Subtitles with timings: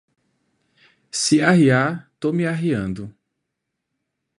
[1.11, 3.13] Se arriar, tô me arriando